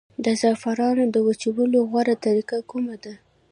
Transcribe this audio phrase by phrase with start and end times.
[0.25, 3.13] د زعفرانو د وچولو غوره طریقه کومه ده؟